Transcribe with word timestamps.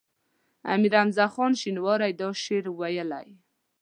امیر 0.73 0.93
حمزه 1.01 1.27
خان 1.33 1.51
شینواری 1.61 2.13
دا 2.19 2.29
شعر 2.43 2.65
ویلی. 2.79 3.27